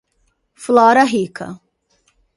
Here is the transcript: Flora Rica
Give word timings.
Flora 0.63 1.03
Rica 1.05 1.61